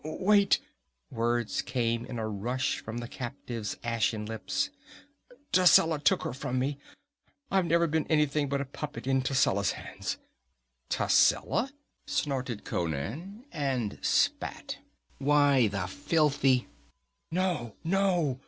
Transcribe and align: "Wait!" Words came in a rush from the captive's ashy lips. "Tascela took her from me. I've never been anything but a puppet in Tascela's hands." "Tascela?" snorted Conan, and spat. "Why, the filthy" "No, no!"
"Wait!" 0.03 0.57
Words 1.11 1.61
came 1.61 2.07
in 2.07 2.17
a 2.17 2.27
rush 2.27 2.79
from 2.79 2.97
the 2.97 3.07
captive's 3.07 3.77
ashy 3.83 4.17
lips. 4.17 4.71
"Tascela 5.51 5.99
took 6.03 6.23
her 6.23 6.33
from 6.33 6.57
me. 6.57 6.79
I've 7.51 7.67
never 7.67 7.85
been 7.85 8.07
anything 8.07 8.49
but 8.49 8.61
a 8.61 8.65
puppet 8.65 9.05
in 9.05 9.21
Tascela's 9.21 9.73
hands." 9.73 10.17
"Tascela?" 10.89 11.69
snorted 12.07 12.65
Conan, 12.65 13.45
and 13.51 13.99
spat. 14.01 14.79
"Why, 15.19 15.67
the 15.67 15.85
filthy" 15.85 16.67
"No, 17.29 17.75
no!" 17.83 18.39